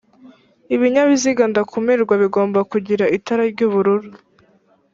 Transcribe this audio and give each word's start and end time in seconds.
Ibinyabiziga 0.75 1.43
ndakumirwa 1.51 2.13
bigomba 2.23 2.59
kugira 2.71 3.05
itara 3.17 3.43
ry'ubururu 3.51 4.09